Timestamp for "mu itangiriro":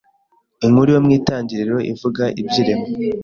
1.05-1.77